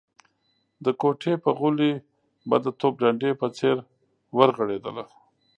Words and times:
د 0.83 0.85
کوټې 1.01 1.33
په 1.43 1.49
غولي 1.57 1.91
به 2.49 2.57
د 2.65 2.67
توپ 2.79 2.93
ډنډې 3.01 3.31
په 3.41 3.47
څېر 3.57 3.75
ورغړېدله. 4.37 5.03